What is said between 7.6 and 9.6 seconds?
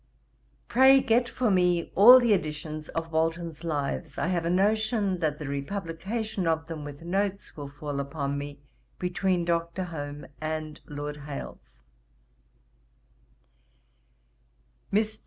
fall upon me, between